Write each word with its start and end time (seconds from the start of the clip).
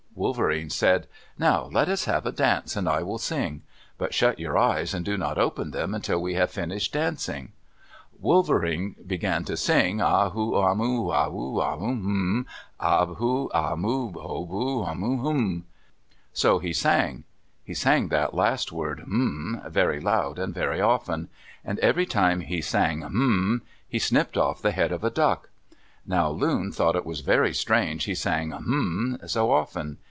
Wolverene 0.13 0.69
said, 0.69 1.07
"Now 1.39 1.67
let 1.71 1.87
us 1.89 2.05
have 2.05 2.25
a 2.27 2.31
dance 2.33 2.75
and 2.75 2.87
I 2.87 3.01
will 3.01 3.17
sing. 3.17 3.63
But 3.97 4.13
shut 4.13 4.39
your 4.39 4.55
eyes 4.57 4.93
and 4.93 5.03
do 5.03 5.17
not 5.17 5.39
open 5.39 5.71
them 5.71 5.95
until 5.95 6.21
we 6.21 6.35
have 6.35 6.51
finished 6.51 6.93
dancing." 6.93 7.53
Wolverene 8.19 8.97
began 9.07 9.45
to 9.45 9.57
sing, 9.57 9.99
A 9.99 10.29
ho 10.29 10.69
u 10.69 10.75
mu 10.75 11.09
hou 11.09 11.31
mur 11.31 11.77
mur 11.77 11.79
hum 11.79 12.45
A 12.79 13.05
ho 13.07 13.49
u 13.55 13.77
mu 13.77 14.11
hou 14.11 14.45
mur 14.45 14.95
mur 14.95 15.17
hum. 15.23 15.65
So 16.33 16.59
he 16.59 16.73
sang. 16.73 17.23
He 17.63 17.73
sang 17.73 18.09
that 18.09 18.35
last 18.35 18.71
word 18.71 18.99
hum 18.99 19.61
very 19.69 19.99
loud 19.99 20.37
and 20.37 20.53
very 20.53 20.81
often. 20.81 21.29
And 21.65 21.79
every 21.79 22.05
time 22.05 22.41
he 22.41 22.61
sang 22.61 23.01
hum 23.01 23.63
he 23.87 23.97
snipped 23.97 24.37
off 24.37 24.61
the 24.61 24.71
head 24.71 24.91
of 24.91 25.03
a 25.05 25.09
duck. 25.09 25.49
Now 26.05 26.29
Loon 26.29 26.71
thought 26.71 26.95
it 26.97 27.05
very 27.25 27.53
strange 27.55 28.03
he 28.03 28.13
sang 28.13 28.51
hum 28.51 29.17
so 29.25 29.49
often. 29.51 29.97